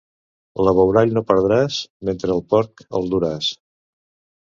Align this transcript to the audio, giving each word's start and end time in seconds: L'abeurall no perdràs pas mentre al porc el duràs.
L'abeurall 0.67 1.13
no 1.17 1.23
perdràs 1.33 1.77
pas 1.83 2.09
mentre 2.11 2.35
al 2.39 2.45
porc 2.57 2.85
el 3.01 3.11
duràs. 3.15 3.55